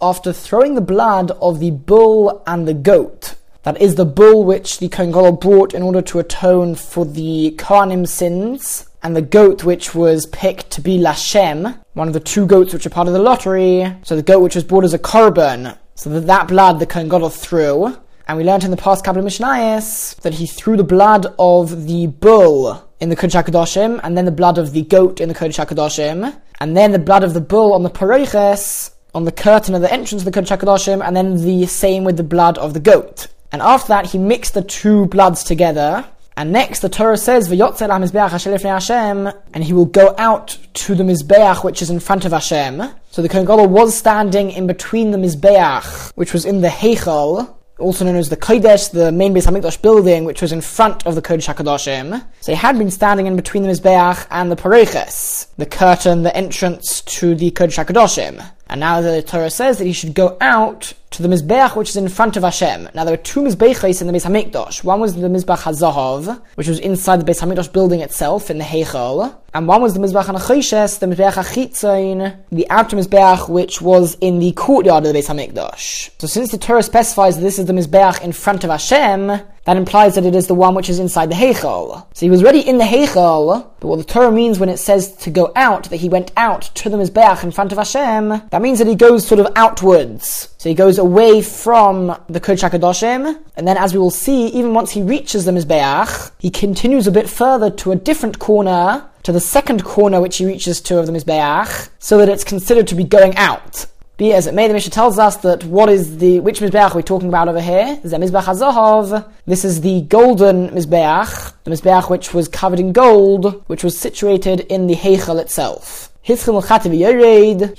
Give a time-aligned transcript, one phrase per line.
[0.00, 4.78] After throwing the blood of the bull and the goat, that is the bull which
[4.78, 9.64] the Kohen Gadol brought in order to atone for the Kohanim sins, and the goat
[9.64, 13.14] which was picked to be Lashem, one of the two goats which are part of
[13.14, 13.92] the lottery.
[14.02, 17.08] So the goat which was brought as a korban, so that that blood the Kohen
[17.08, 17.96] Gadol threw.
[18.28, 21.86] And we learned in the past couple of Mishnayos that he threw the blood of
[21.86, 25.34] the bull in the Kodesh HaKadoshim, and then the blood of the goat in the
[25.34, 29.74] Kodesh HaKadoshim, and then the blood of the bull on the Paroiches, on the curtain
[29.74, 32.74] of the entrance of the Kodesh HaKadoshim, and then the same with the blood of
[32.74, 33.28] the goat.
[33.52, 36.04] And after that, he mixed the two bloods together,
[36.38, 41.02] and next, the Torah says, "V'yotzel ha-mizbeach Hashem," and he will go out to the
[41.02, 42.82] mizbeach which is in front of Hashem.
[43.10, 47.55] So the Kohen Gadol was standing in between the mizbeach, which was in the heichal,
[47.78, 51.14] also known as the Kodesh, the main Beis Hamikdash building, which was in front of
[51.14, 52.24] the Kodesh HaKadoshim.
[52.40, 56.34] So he had been standing in between the Mizbeach and the Pareches, the curtain, the
[56.36, 58.44] entrance to the Kodesh HaKadoshim.
[58.68, 61.96] And now the Torah says that he should go out to the Mizbeach which is
[61.96, 62.88] in front of Hashem.
[62.94, 64.82] Now there were two Mizbeachs in the Beis Hamikdash.
[64.82, 68.64] One was the Mizbeach HaZahav, which was inside the Beis Hamikdash building itself in the
[68.64, 69.34] Heichel.
[69.54, 74.40] And one was the Mizbeach HaNachoshes, the Mizbeach HaChitzain, the outer Mizbeach which was in
[74.40, 76.10] the courtyard of the Beis Hamikdash.
[76.18, 79.76] So since the Torah specifies that this is the Mizbeach in front of Hashem, that
[79.76, 82.06] implies that it is the one which is inside the Heichel.
[82.14, 85.14] So he was already in the Heichel, but what the Torah means when it says
[85.16, 88.62] to go out, that he went out to the Mizbeach in front of Hashem, that
[88.62, 90.54] means that he goes sort of outwards.
[90.58, 94.72] So he goes away from the Kodesh HaKadoshim, and then as we will see, even
[94.72, 99.32] once he reaches the Mizbeach, he continues a bit further to a different corner, to
[99.32, 102.94] the second corner which he reaches to of the Mizbeach, so that it's considered to
[102.94, 103.86] be going out.
[104.16, 106.96] Be as it may, the Mishnah tells us that what is the, which Mizbeach are
[106.96, 108.00] we talking about over here?
[108.02, 109.30] Is that Mizbeach HaZohov.
[109.44, 114.60] This is the golden Mizbeach, the Mizbeach which was covered in gold, which was situated
[114.60, 116.10] in the Heichel itself.
[116.22, 116.34] He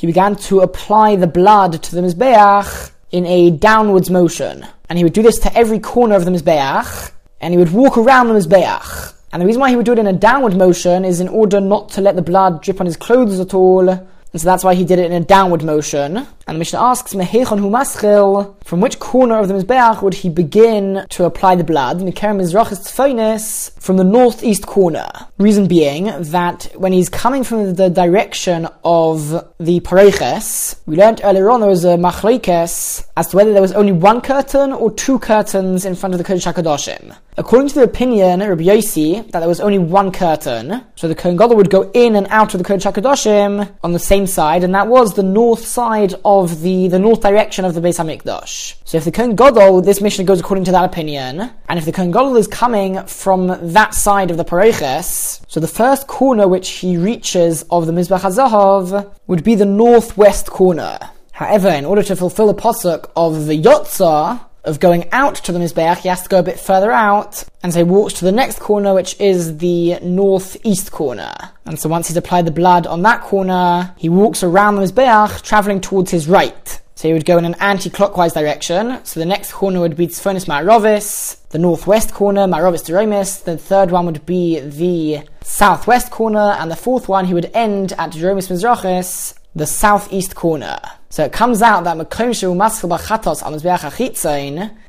[0.06, 4.64] began to apply the blood to the Mizbeach in a downwards motion.
[4.90, 7.98] And he would do this to every corner of the Mizbeach, and he would walk
[7.98, 9.16] around the Mizbeach.
[9.34, 11.60] And the reason why he would do it in a downward motion is in order
[11.60, 14.08] not to let the blood drip on his clothes at all,
[14.38, 16.28] and so that's why he did it in a downward motion.
[16.48, 20.30] And the Mishnah asks, Mehechon hu maschil, from which corner of the Mizbeach would he
[20.30, 22.00] begin to apply the blood?
[22.00, 25.10] Mikeren Mizrachis from the northeast corner.
[25.38, 31.50] Reason being that when he's coming from the direction of the Pareches, we learned earlier
[31.50, 35.20] on there was a machlekes as to whether there was only one curtain or two
[35.20, 37.16] curtains in front of the Kodesh HaKadoshim.
[37.40, 41.14] According to the opinion of Rabbi Yossi, that there was only one curtain, so the
[41.14, 44.64] Kohen Gadol would go in and out of the Kodesh HaKadoshim on the same side,
[44.64, 48.76] and that was the north side of the, the north direction of the Beis HaMikdash.
[48.86, 49.36] So if the Kohen
[49.84, 53.94] this mission goes according to that opinion, and if the Kohen is coming from that
[53.94, 59.12] side of the Pareches, so the first corner which he reaches of the Mizbach HaZahav
[59.28, 61.00] would be the northwest corner.
[61.32, 65.60] However, in order to fulfill the posuk of the Yotzah, of going out to the
[65.60, 68.32] Mizbeach, he has to go a bit further out, and so he walks to the
[68.32, 71.34] next corner, which is the northeast corner.
[71.66, 75.42] And so once he's applied the blood on that corner, he walks around the Mizbeach,
[75.42, 76.82] traveling towards his right.
[76.96, 79.06] So he would go in an anti-clockwise direction.
[79.06, 83.44] So the next corner would be Tzfonis Ma'arovis, the northwest corner, Ma'arovis Deromis.
[83.44, 87.94] The third one would be the southwest corner, and the fourth one he would end
[88.00, 90.80] at Deromis Mizrachis, the southeast corner.
[91.10, 91.98] So it comes out that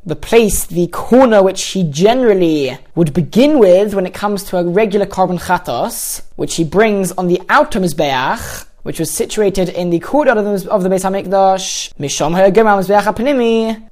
[0.04, 4.64] the place, the corner which he generally would begin with when it comes to a
[4.64, 10.00] regular korban chatos, which he brings on the outer Mizbeach, which was situated in the
[10.00, 11.92] courtyard of the, of Beis HaMikdash,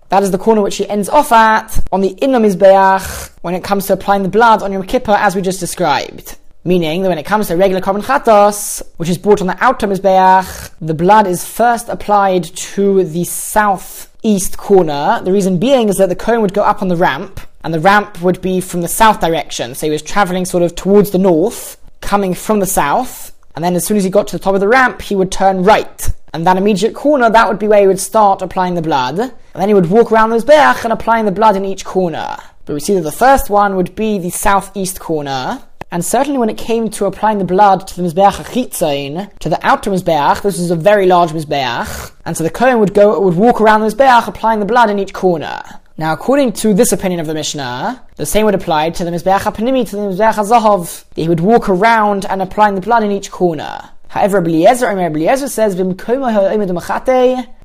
[0.09, 3.65] that is the corner which he ends off at on the inner Mizbeach when it
[3.65, 6.37] comes to applying the blood on Yom Kippur as we just described.
[6.67, 9.87] Meaning that when it comes to regular korban chatos, which is brought on the outer
[9.87, 15.21] mizbeach, the blood is first applied to the southeast corner.
[15.23, 17.79] The reason being is that the Kohen would go up on the ramp, and the
[17.79, 19.77] ramp would be from the south direction.
[19.77, 23.77] So he was traveling sort of towards the north, coming from the south, and then
[23.77, 26.11] as soon as he got to the top of the ramp, he would turn right.
[26.35, 29.21] And that immediate corner, that would be where he would start applying the blood.
[29.21, 32.37] And then he would walk around the Mizbeach and applying the blood in each corner.
[32.65, 35.63] But we see that the first one would be the southeast corner,
[35.97, 39.59] and certainly when it came to applying the blood to the Mizbeach Achitzain, to the
[39.67, 43.33] outer Mizbeach, this is a very large Mizbeach, and so the Kohen would go, would
[43.33, 45.63] walk around the Mizbeach applying the blood in each corner.
[45.97, 49.39] Now, according to this opinion of the Mishnah, the same would apply to the Mizbeach
[49.39, 51.05] HaPanimi, to the Mizbeach HaZahav.
[51.15, 53.81] He would walk around and applying the blood in each corner.
[54.09, 55.77] However, Eliezer, Eliezer says,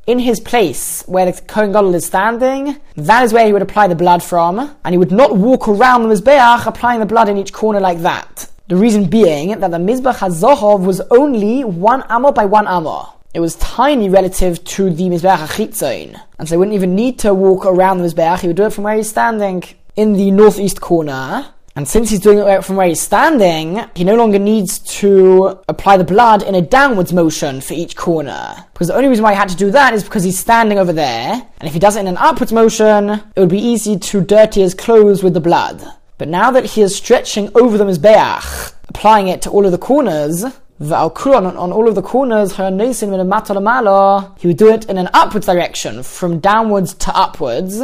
[0.07, 3.87] in his place where the Kohen Gadol is standing, that is where he would apply
[3.87, 7.37] the blood from, and he would not walk around the Mizbeach applying the blood in
[7.37, 8.49] each corner like that.
[8.67, 13.13] The reason being that the Mizbeach HaZohov was only one amah by one amah.
[13.33, 16.19] it was tiny relative to the Mizbeach Achitzain.
[16.37, 18.73] And so he wouldn't even need to walk around the Mizbeach, he would do it
[18.73, 19.63] from where he's standing
[19.95, 21.45] in the northeast corner.
[21.75, 25.97] And since he's doing it from where he's standing, he no longer needs to apply
[25.97, 28.65] the blood in a downwards motion for each corner.
[28.73, 30.91] Because the only reason why he had to do that is because he's standing over
[30.91, 31.31] there.
[31.31, 34.61] And if he does it in an upwards motion, it would be easy to dirty
[34.61, 35.81] his clothes with the blood.
[36.17, 39.77] But now that he is stretching over the Mizbeach, applying it to all of the
[39.77, 42.63] corners, on, on all of the corners, he
[44.47, 47.81] would do it in an upwards direction, from downwards to upwards.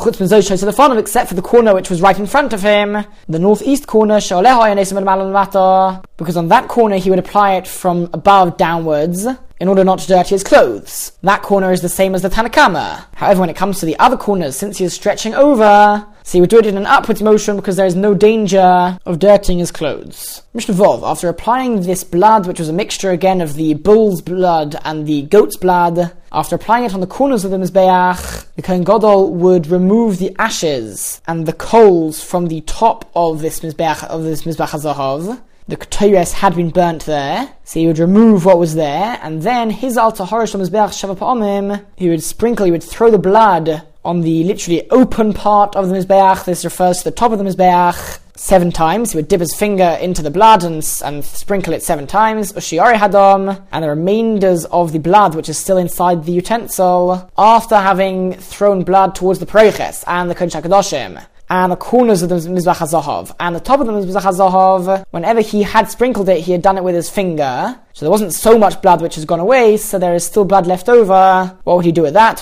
[0.00, 6.36] Except for the corner which was right in front of him, the northeast corner, because
[6.36, 9.26] on that corner he would apply it from above downwards,
[9.60, 11.12] in order not to dirty his clothes.
[11.22, 13.06] That corner is the same as the Tanakama.
[13.14, 16.40] However, when it comes to the other corners, since he is stretching over, so he
[16.40, 19.72] would do it in an upwards motion because there is no danger of dirtying his
[19.72, 20.42] clothes.
[20.54, 24.76] Mishnah Vov, after applying this blood, which was a mixture again of the bull's blood
[24.84, 28.84] and the goat's blood, after applying it on the corners of the Mizbeach, the Kohen
[28.84, 34.24] Gadol would remove the ashes and the coals from the top of this Mizbeach, of
[34.24, 38.74] this Mizbeach HaZahav, the Ketores had been burnt there, so he would remove what was
[38.74, 43.18] there, and then his altar horish mizbeach shava he would sprinkle, he would throw the
[43.18, 46.46] blood on the literally open part of the mizbeach.
[46.46, 49.12] This refers to the top of the mizbeach seven times.
[49.12, 52.52] He would dip his finger into the blood and, and sprinkle it seven times.
[52.52, 57.76] Ushiari hadam, and the remainders of the blood, which is still inside the utensil, after
[57.76, 62.36] having thrown blood towards the Pereches and the Kodesh HaKadoshim and the corners of the
[62.36, 63.34] Mizbach HaZahav.
[63.40, 66.76] And the top of the Mizbach HaZahav, whenever he had sprinkled it, he had done
[66.76, 67.78] it with his finger.
[67.94, 70.66] So there wasn't so much blood which has gone away, so there is still blood
[70.66, 71.58] left over.
[71.64, 72.40] What would he do with that?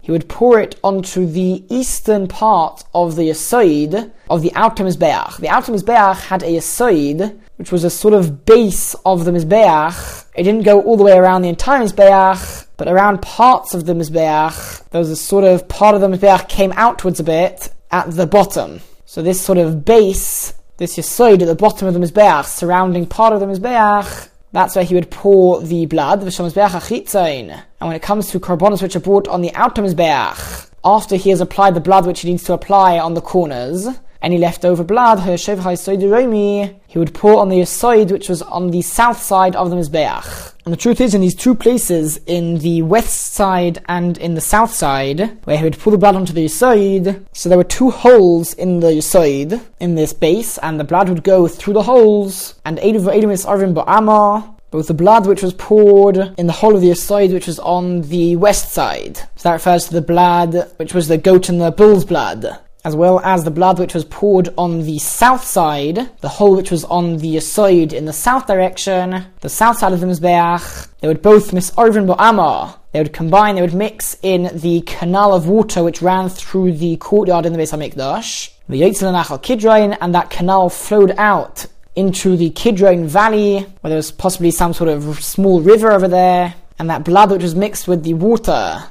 [0.00, 5.38] He would pour it onto the eastern part of the Yisoid of the outer Mizbeach.
[5.38, 10.26] The outer Mizbeach had a Yisoid, which was a sort of base of the Mizbeach.
[10.34, 13.92] It didn't go all the way around the entire Mizbeach, but around parts of the
[13.92, 18.10] Mizbeach, there was a sort of part of the Mizbeach came outwards a bit at
[18.12, 18.80] the bottom.
[19.04, 23.32] So this sort of base, this Yesoid at the bottom of the Mizbeach, surrounding part
[23.34, 27.50] of the Mizbeach, that's where he would pour the blood, the Mizbeach achitzain.
[27.50, 31.30] and when it comes to korbanos which are brought on the outer Mizbeach, after he
[31.30, 33.88] has applied the blood which he needs to apply on the corners,
[34.22, 39.56] any leftover blood, he would pour on the side which was on the south side
[39.56, 40.54] of the Mizbeach.
[40.68, 44.42] And the truth is, in these two places, in the west side and in the
[44.42, 47.88] south side, where he would pour the blood onto the side, so there were two
[47.88, 52.60] holes in the side, in this base, and the blood would go through the holes,
[52.66, 56.82] and Eidu Eidim Arvin Ba'ama, both the blood which was poured in the hole of
[56.82, 59.16] the side which was on the west side.
[59.36, 62.94] So that refers to the blood which was the goat and the bull's blood as
[62.94, 66.84] well as the blood which was poured on the south side, the hole which was
[66.84, 71.22] on the side in the south direction, the south side of the Mizbeach, they would
[71.22, 72.76] both miss misarvin bo'amah.
[72.92, 76.96] They would combine, they would mix in the canal of water which ran through the
[76.96, 81.66] courtyard in the Beis HaMikdash, the Yitzhak Nachal Kidron, and that canal flowed out
[81.96, 86.54] into the Kidron Valley, where there was possibly some sort of small river over there,
[86.78, 88.84] and that blood which was mixed with the water,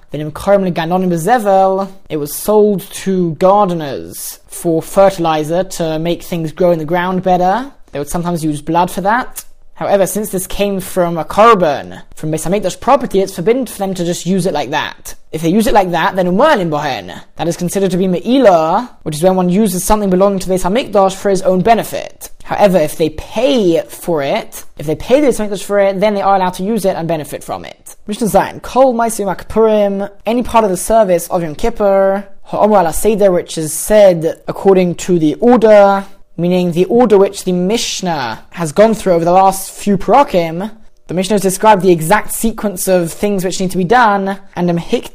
[2.09, 7.71] it was sold to gardeners for fertilizer to make things grow in the ground better.
[7.91, 9.45] They would sometimes use blood for that.
[9.77, 14.03] However, since this came from a korban, from Beis property, it's forbidden for them to
[14.03, 15.13] just use it like that.
[15.31, 17.21] If they use it like that, then umalin bohen.
[17.35, 21.15] That is considered to be me'ilah, which is when one uses something belonging to Beis
[21.15, 22.31] for his own benefit.
[22.43, 26.23] However, if they pay for it, if they pay the Beis for it, then they
[26.23, 27.95] are allowed to use it and benefit from it.
[28.07, 32.93] Mishnah Zayin, Kol Maisim Purim, any part of the service of Yom Kippur, Ha'omer ala
[32.93, 36.03] Seder, which is said according to the order,
[36.37, 40.71] meaning the order which the Mishnah has gone through over the last few parakim,
[41.07, 44.69] the Mishnah has described the exact sequence of things which need to be done, and
[44.69, 45.13] If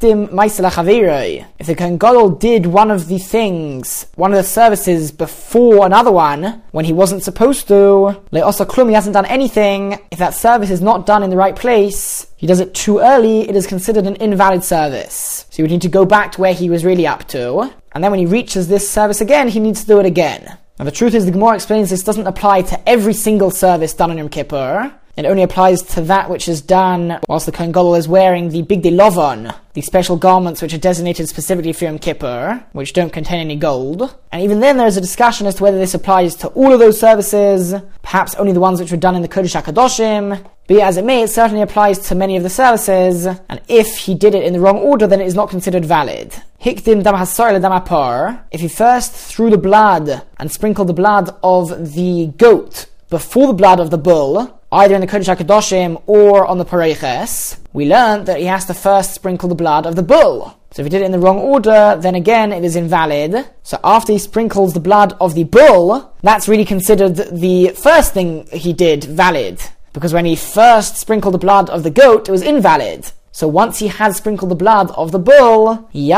[1.66, 6.86] the Kohen did one of the things, one of the services before another one, when
[6.86, 11.04] he wasn't supposed to, le'osa klum, he hasn't done anything, if that service is not
[11.04, 14.64] done in the right place, he does it too early, it is considered an invalid
[14.64, 15.44] service.
[15.50, 18.02] So he would need to go back to where he was really up to, and
[18.02, 20.56] then when he reaches this service again, he needs to do it again.
[20.78, 24.10] Now the truth is, the Gemara explains this doesn't apply to every single service done
[24.10, 24.92] on Yom Kippur.
[25.14, 28.62] It only applies to that which is done whilst the Kohen Gadol is wearing the
[28.62, 33.40] Bigdei Lovon, the special garments which are designated specifically for Yom Kippur, which don't contain
[33.40, 34.14] any gold.
[34.32, 36.78] And even then there is a discussion as to whether this applies to all of
[36.78, 40.42] those services, perhaps only the ones which were done in the Kodesh HaKadoshim.
[40.68, 44.14] Be as it may, it certainly applies to many of the services, and if he
[44.14, 46.32] did it in the wrong order, then it is not considered valid.
[46.60, 48.38] Hikdim dam dam.
[48.52, 53.52] If he first threw the blood and sprinkled the blood of the goat before the
[53.52, 58.26] blood of the bull, either in the Kodesh HaKadoshim or on the Pareches, we learned
[58.26, 60.56] that he has to first sprinkle the blood of the bull.
[60.70, 63.46] So if he did it in the wrong order, then again it is invalid.
[63.64, 68.46] So after he sprinkles the blood of the bull, that's really considered the first thing
[68.52, 69.60] he did valid.
[69.92, 73.12] Because when he first sprinkled the blood of the goat, it was invalid.
[73.30, 76.10] So once he has sprinkled the blood of the bull, he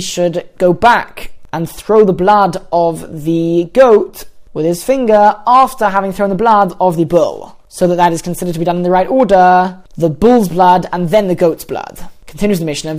[0.00, 4.24] should go back and throw the blood of the goat
[4.54, 8.22] with his finger after having thrown the blood of the bull so that that is
[8.22, 11.64] considered to be done in the right order, the bull's blood and then the goat's
[11.64, 12.08] blood.
[12.32, 12.94] Continues the Mishnah,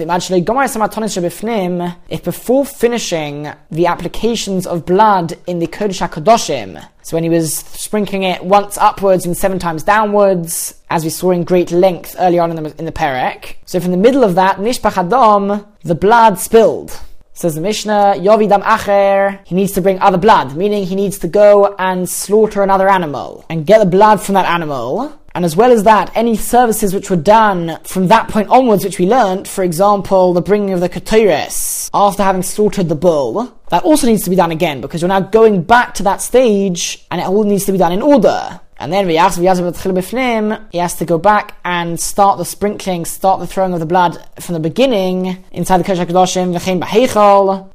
[2.08, 7.56] if before finishing the applications of blood in the Kodesh HaKadoshim, so when he was
[7.56, 12.38] sprinkling it once upwards and seven times downwards, as we saw in great length early
[12.38, 15.96] on in the, in the Perek, so from the middle of that, Nishpach Adam, the
[15.96, 16.96] blood spilled,
[17.34, 21.28] Says the Mishnah, Yovidam Acher, he needs to bring other blood, meaning he needs to
[21.28, 25.20] go and slaughter another animal and get the blood from that animal.
[25.36, 29.00] And as well as that, any services which were done from that point onwards, which
[29.00, 33.84] we learnt, for example, the bringing of the Ketores after having slaughtered the bull, that
[33.84, 37.20] also needs to be done again because you're now going back to that stage and
[37.20, 38.60] it all needs to be done in order.
[38.78, 43.80] And then he has to go back and start the sprinkling, start the throwing of
[43.80, 46.52] the blood from the beginning inside the Kodesh HaKadoshim,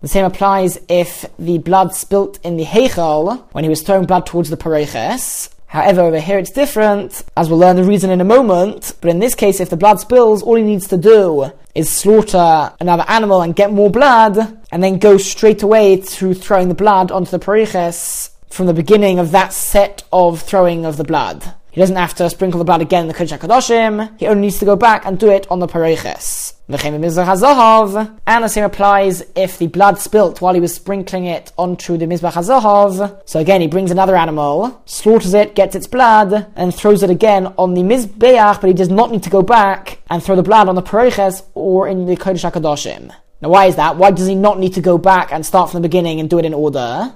[0.01, 4.27] The same applies if the blood spilt in the Heichal when he was throwing blood
[4.27, 5.49] towards the Pareches.
[5.69, 8.95] However, over here it's different, as we'll learn the reason in a moment.
[9.01, 12.73] But in this case, if the blood spills, all he needs to do is slaughter
[12.81, 14.39] another animal and get more blood,
[14.73, 19.19] and then go straight away to throwing the blood onto the Pareches from the beginning
[19.19, 21.55] of that set of throwing of the blood.
[21.71, 24.59] He doesn't have to sprinkle the blood again in the Kodesh HaKadoshim, he only needs
[24.61, 26.55] to go back and do it on the Pareches.
[26.71, 32.05] And the same applies if the blood spilt while he was sprinkling it onto the
[32.05, 33.23] Mizbach HaZahav.
[33.25, 37.47] So again, he brings another animal, slaughters it, gets its blood, and throws it again
[37.57, 40.69] on the Mizbeach, but he does not need to go back and throw the blood
[40.69, 43.15] on the Pareches or in the Kodesh HaKadoshim.
[43.41, 43.97] Now, why is that?
[43.97, 46.39] Why does he not need to go back and start from the beginning and do
[46.39, 47.15] it in order?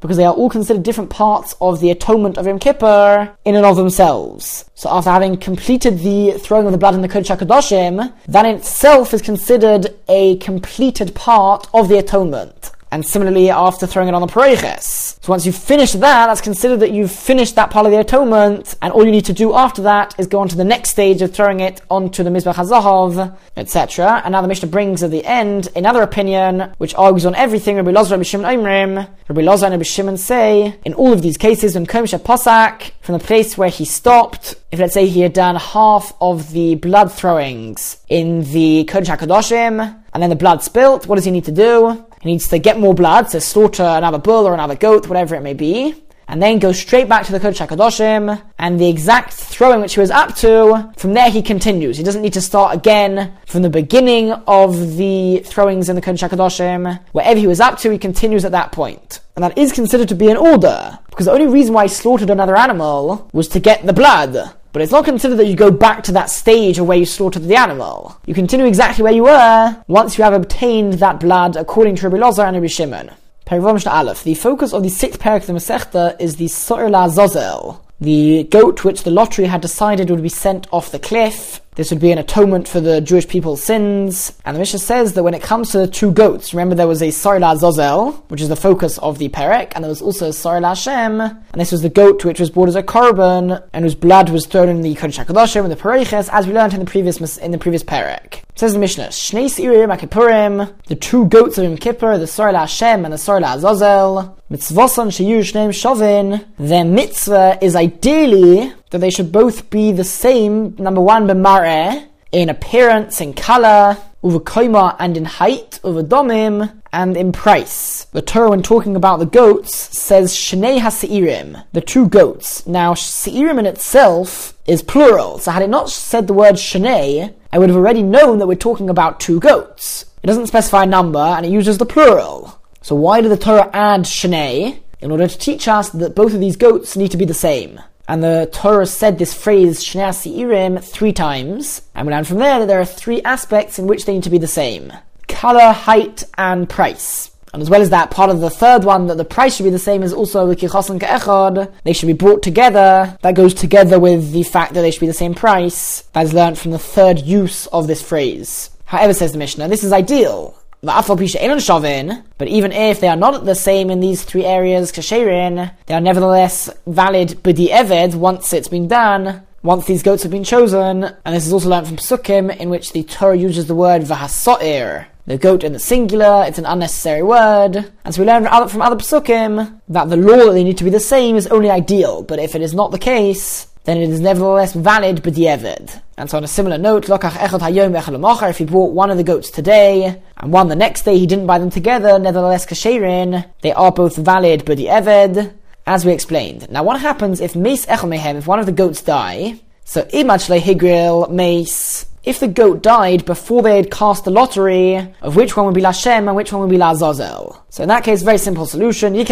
[0.00, 3.64] Because they are all considered different parts of the atonement of Yom Kippur in and
[3.64, 4.64] of themselves.
[4.74, 8.56] So after having completed the throwing of the blood in the Kodesh HaKadoshim, that in
[8.56, 14.20] itself is considered a completed part of the atonement and similarly after throwing it on
[14.20, 15.05] the Pareches.
[15.26, 18.76] So once you've finished that, that's considered that you've finished that part of the atonement,
[18.80, 21.20] and all you need to do after that is go on to the next stage
[21.20, 24.22] of throwing it onto the Mizbach HaZahav, etc.
[24.24, 27.90] And now the Mishnah brings at the end another opinion, which argues on everything Rabbi
[27.90, 31.74] Lozer, Rabbi Shimon Oimrim, Rabbi Lozer and Rabbi Shimon say, in all of these cases,
[31.74, 35.56] when Komisha Posak, from the place where he stopped, if let's say he had done
[35.56, 41.16] half of the blood throwings in the Kodesh HaKadoshim, and then the blood spilt, what
[41.16, 42.06] does he need to do?
[42.26, 45.42] He needs to get more blood, to slaughter another bull or another goat, whatever it
[45.42, 45.94] may be,
[46.26, 50.00] and then go straight back to the Kodesh HaKadoshim, and the exact throwing which he
[50.00, 51.96] was up to, from there he continues.
[51.96, 56.28] He doesn't need to start again from the beginning of the throwings in the Kodesh
[56.28, 56.98] HaKadoshim.
[57.12, 59.20] Wherever he was up to, he continues at that point.
[59.36, 62.30] And that is considered to be an order, because the only reason why he slaughtered
[62.30, 64.52] another animal was to get the blood.
[64.76, 67.44] But it's not considered that you go back to that stage of where you slaughtered
[67.44, 68.20] the animal.
[68.26, 72.22] You continue exactly where you were once you have obtained that blood according to Rabbi
[72.22, 73.10] Lozer and Rabbi Shimon.
[73.50, 74.22] Aleph.
[74.22, 78.84] The focus of the sixth parak of the Masechta is the So'er Zozel, the goat
[78.84, 82.16] which the lottery had decided would be sent off the cliff this would be an
[82.16, 84.32] atonement for the Jewish people's sins.
[84.46, 87.02] And the Mishnah says that when it comes to the two goats, remember there was
[87.02, 90.30] a Sarla Zozel, which is the focus of the Perek, and there was also a
[90.30, 93.94] Sarla Hashem, and this was the goat which was brought as a korban, and whose
[93.94, 96.86] blood was thrown in the Kodesh HaKadoshim, and the Pereches, as we learned in the
[96.86, 98.40] previous, in the previous Perek.
[98.58, 103.04] Says the Mishnah, Shnei Sirim HaKippurim, the two goats of Yom Kippur, the Sarla Hashem
[103.04, 109.30] and the Sarla Zozel, Mitzvosan Sheyu Shneim Shovin, their mitzvah is ideally that they should
[109.30, 115.78] both be the same, number one, b'mar'eh, in appearance, in color, uvakoima, and in height,
[115.84, 118.04] uvadomim, and in price.
[118.12, 122.66] The Torah, when talking about the goats, says shnei ha'seirim, the two goats.
[122.66, 127.58] Now, seirim in itself is plural, so had it not said the word shnei, I
[127.58, 130.06] would have already known that we're talking about two goats.
[130.22, 132.60] It doesn't specify a number, and it uses the plural.
[132.82, 134.80] So why did the Torah add shnei?
[135.00, 137.80] In order to teach us that both of these goats need to be the same.
[138.08, 141.82] And the Torah said this phrase, Shnei Seirim, three times.
[141.94, 144.30] And we learn from there that there are three aspects in which they need to
[144.30, 144.92] be the same.
[145.28, 147.30] Color, height, and price.
[147.52, 149.70] And as well as that, part of the third one, that the price should be
[149.70, 151.72] the same, is also Kichos and Ke'echad.
[151.84, 153.16] They should be brought together.
[153.22, 156.02] That goes together with the fact that they should be the same price.
[156.12, 158.70] That is learned from the third use of this phrase.
[158.84, 163.90] However, says the Mishnah, this is ideal But even if they are not the same
[163.90, 169.42] in these three areas, kasherin, they are nevertheless valid b'di eved once it's been done,
[169.62, 172.92] once these goats have been chosen, and this is also learned from Psukim, in which
[172.92, 177.90] the Torah uses the word vahasoir, the goat in the singular, it's an unnecessary word.
[178.04, 180.78] And so we learn from other, from other psukim that the law that they need
[180.78, 183.98] to be the same is only ideal, but if it is not the case, then
[183.98, 186.02] it is nevertheless valid b'di'evid.
[186.18, 189.16] And so on a similar note, lokach echad hayom echad if he bought one of
[189.16, 193.48] the goats today, and one the next day he didn't buy them together, nevertheless kasherin,
[193.62, 195.54] they are both valid b'di'evid,
[195.86, 196.68] as we explained.
[196.68, 200.50] Now what happens if meis echel mehem, if one of the goats die, so imach
[200.50, 205.64] lehigril meis, if the goat died before they had cast the lottery of which one
[205.64, 207.56] would be Lashem and which one would be Lazazel.
[207.70, 209.12] So in that case, very simple solution.
[209.12, 209.24] They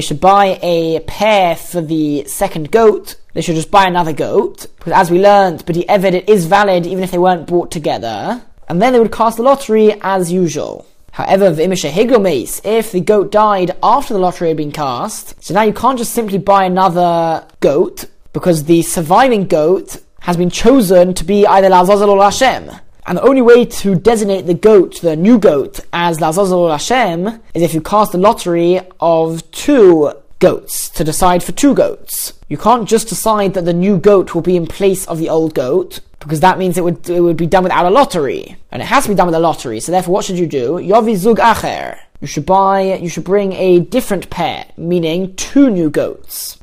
[0.00, 3.16] should buy a pair for the second goat.
[3.34, 4.66] They should just buy another goat.
[4.78, 8.42] Because as we learned, but Evid, it is valid even if they weren't bought together.
[8.68, 10.86] And then they would cast the lottery as usual.
[11.12, 15.98] However, if the goat died after the lottery had been cast, so now you can't
[15.98, 19.98] just simply buy another goat because the surviving goat
[20.28, 22.70] has been chosen to be either Lazazel or Hashem.
[23.06, 27.40] And the only way to designate the goat, the new goat, as Lazazel or Hashem
[27.54, 32.34] is if you cast a lottery of two goats to decide for two goats.
[32.46, 35.54] You can't just decide that the new goat will be in place of the old
[35.54, 38.84] goat because that means it would it would be done without a lottery, and it
[38.84, 39.80] has to be done with a lottery.
[39.80, 40.72] So therefore, what should you do?
[40.72, 41.98] Yovi zug acher.
[42.20, 42.82] You should buy.
[42.82, 46.58] You should bring a different pair, meaning two new goats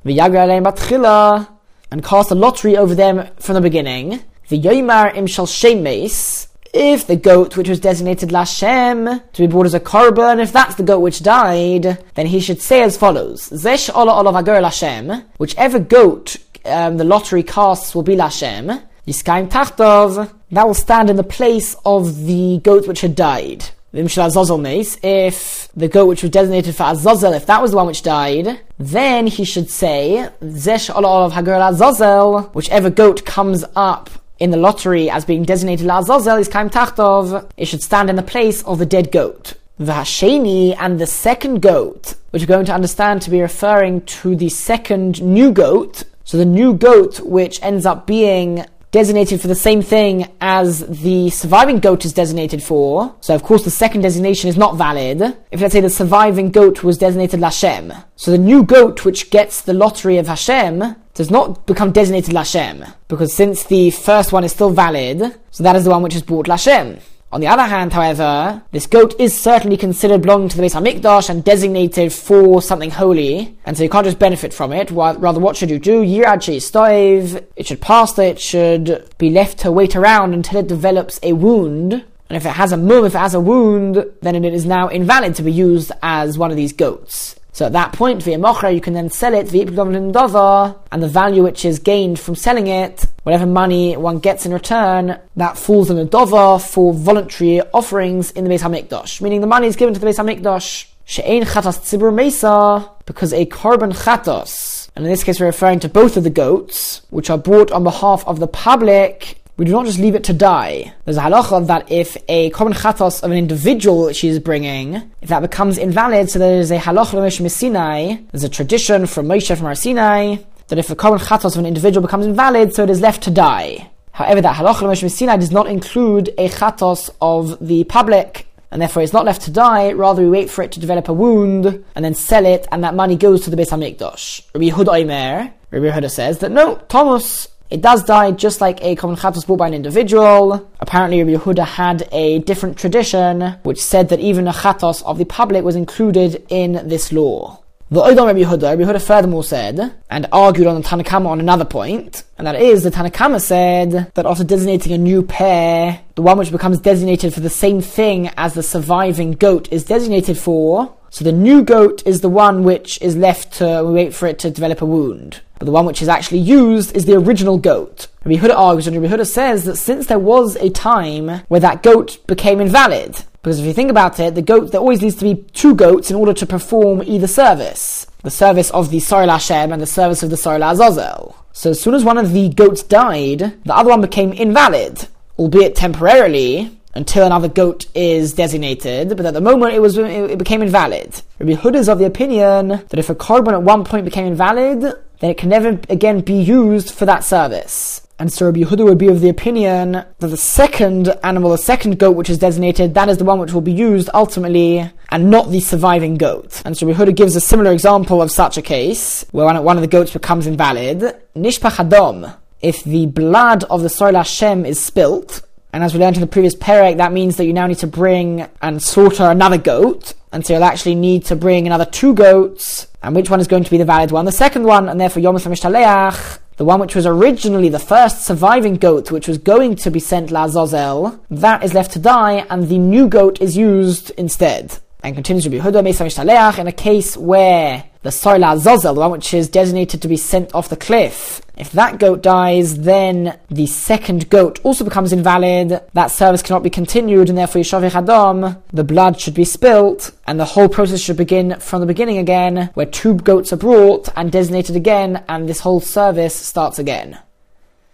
[1.95, 4.21] and cast a lottery over them from the beginning.
[4.49, 9.65] The Yoimar im shal shemes, if the goat which was designated Lashem to be brought
[9.65, 13.49] as a korban, if that's the goat which died, then he should say as follows:
[13.49, 16.35] Zesh ola ola vager Lashem, whichever goat
[16.65, 18.83] um, the lottery casts will be Lashem.
[19.07, 25.69] Yiskaim tachtov, that will stand in the place of the goat which had died if
[25.75, 29.27] the goat which was designated for Azazel, if that was the one which died, then
[29.27, 35.23] he should say, Zesh of Hagar Azazel, whichever goat comes up in the lottery as
[35.23, 39.11] being designated Azazel is Kaim Tachtov, it should stand in the place of the dead
[39.11, 39.53] goat.
[39.77, 44.35] The Hasheni and the second goat, which we're going to understand to be referring to
[44.35, 49.61] the second new goat, so the new goat which ends up being designated for the
[49.69, 53.13] same thing as the surviving goat is designated for.
[53.19, 55.21] So of course the second designation is not valid.
[55.51, 58.05] If let's say the surviving goat was designated Lashem.
[58.15, 62.77] So the new goat which gets the lottery of Hashem does not become designated Lashem.
[63.09, 65.19] Because since the first one is still valid,
[65.51, 67.01] so that is the one which is brought Lashem.
[67.35, 71.29] On the other hand, however, this goat is certainly considered belonging to the Beis Hamikdash
[71.29, 74.89] and designated for something holy, and so you can't just benefit from it.
[74.89, 76.01] Rather, what should you do?
[76.01, 77.45] Yirad stoiv.
[77.57, 81.91] It should pass it should be left to wait around until it develops a wound.
[82.29, 84.87] And if it has a mum, if it has a wound, then it is now
[84.87, 87.35] invalid to be used as one of these goats.
[87.55, 91.41] So at that point, via mochra, you can then sell it via and the value
[91.41, 95.97] which is gained from selling it, whatever money one gets in return, that falls in
[95.97, 99.21] a dova for voluntary offerings in the Beis Hamikdash.
[99.21, 100.87] Meaning the money is given to the Beis Hamikdash.
[101.05, 105.87] She'ein chatas tzibur mesa, because a korban chatos, and in this case we're referring to
[105.87, 109.85] both of the goats, which are bought on behalf of the public, we do not
[109.85, 110.93] just leave it to die.
[111.05, 115.29] There's a halacha that if a korban chatos of an individual she is bringing, if
[115.29, 119.55] that becomes invalid, so there is a halacha Moshe Sinai, there's a tradition from Moshe
[119.55, 120.37] from our Sinai,
[120.67, 123.31] that if a korban chatos of an individual becomes invalid, so it is left to
[123.31, 123.89] die.
[124.11, 129.03] However, that halacha Moshe Sinai does not include a chatos of the public, and therefore
[129.03, 132.03] it's not left to die, rather we wait for it to develop a wound, and
[132.03, 134.41] then sell it, and that money goes to the Beis HaMikdash.
[134.53, 139.17] Rabbi Omer, Rabbi Yehuda says that no, Thomas, it does die just like a korban
[139.17, 140.69] chatos bought by an individual.
[140.79, 145.25] Apparently, Rabbi Yehuda had a different tradition which said that even a chatos of the
[145.25, 147.61] public was included in this law.
[147.91, 151.65] The Oidon Rabbi Yehuda, Rabbi Yehuda furthermore said, and argued on the Tanakama on another
[151.65, 156.39] point, and that is, the Tanakama said that after designating a new pair, the one
[156.39, 161.23] which becomes designated for the same thing as the surviving goat is designated for, so
[161.23, 164.81] the new goat is the one which is left to wait for it to develop
[164.81, 165.39] a wound.
[165.57, 168.07] But the one which is actually used is the original goat.
[168.25, 171.83] Rabbi Huda argues, and Rabbi Huda says that since there was a time where that
[171.83, 175.23] goat became invalid, because if you think about it, the goat, there always needs to
[175.23, 178.07] be two goats in order to perform either service.
[178.23, 181.33] The service of the Sorel Hashem and the service of the Sorel Azazel.
[181.53, 185.07] So as soon as one of the goats died, the other one became invalid,
[185.39, 190.61] albeit temporarily, until another goat is designated, but at the moment it was it became
[190.61, 191.21] invalid.
[191.39, 194.81] Rabbi Huda is of the opinion that if a korban at one point became invalid,
[195.19, 198.01] then it can never again be used for that service.
[198.17, 201.99] And so Rabbi Yehuda would be of the opinion that the second animal, the second
[201.99, 205.51] goat which is designated, that is the one which will be used ultimately, and not
[205.51, 206.61] the surviving goat.
[206.63, 209.81] And so Rabbi Yehuda gives a similar example of such a case, where one of
[209.81, 210.99] the goats becomes invalid.
[211.35, 215.41] Nishpach Adom, if the blood of the Soil Hashem is spilt,
[215.75, 217.87] and as we learned in the previous perek, that means that you now need to
[217.87, 220.13] bring and slaughter another goat.
[220.31, 222.87] And so you'll actually need to bring another two goats.
[223.03, 224.23] And which one is going to be the valid one?
[224.23, 228.75] The second one, and therefore Yom Mishtaleach, the one which was originally the first surviving
[228.75, 232.69] goat, which was going to be sent La Zozel, that is left to die, and
[232.69, 234.79] the new goat is used instead.
[235.03, 239.09] And continues to be Huda Mesa in a case where the Soila Zozel, the one
[239.09, 243.65] which is designated to be sent off the cliff, if that goat dies, then the
[243.65, 245.81] second goat also becomes invalid.
[245.93, 250.39] That service cannot be continued, and therefore Yishavich Hadam, the blood should be spilt, and
[250.39, 254.31] the whole process should begin from the beginning again, where two goats are brought and
[254.31, 257.17] designated again, and this whole service starts again.